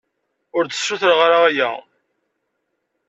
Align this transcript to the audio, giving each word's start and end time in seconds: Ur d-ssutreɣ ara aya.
Ur 0.57 0.63
d-ssutreɣ 0.65 1.19
ara 1.25 1.39
aya. 1.49 1.69